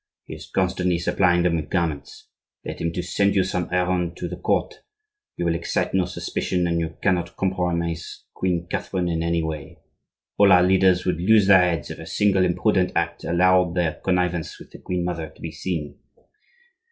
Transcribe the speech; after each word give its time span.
He 0.25 0.33
is 0.33 0.49
constantly 0.49 0.97
supplying 0.97 1.43
them 1.43 1.57
with 1.57 1.69
garments. 1.69 2.27
Get 2.65 2.81
him 2.81 2.91
to 2.93 3.03
send 3.03 3.35
you 3.35 3.41
on 3.41 3.45
some 3.47 3.69
errand 3.71 4.17
to 4.17 4.27
the 4.27 4.35
court. 4.35 4.79
You 5.37 5.45
will 5.45 5.53
excite 5.53 5.93
no 5.93 6.05
suspicion, 6.05 6.65
and 6.65 6.79
you 6.79 6.97
cannot 7.03 7.37
compromise 7.37 8.23
Queen 8.33 8.65
Catherine 8.67 9.07
in 9.07 9.21
any 9.21 9.43
way. 9.43 9.77
All 10.39 10.51
our 10.51 10.63
leaders 10.63 11.05
would 11.05 11.21
lose 11.21 11.45
their 11.45 11.61
heads 11.61 11.91
if 11.91 11.99
a 11.99 12.07
single 12.07 12.43
imprudent 12.43 12.93
act 12.95 13.23
allowed 13.23 13.75
their 13.75 13.93
connivance 14.03 14.57
with 14.57 14.71
the 14.71 14.79
queen 14.79 15.05
mother 15.05 15.29
to 15.29 15.39
be 15.39 15.51
seen. 15.51 15.99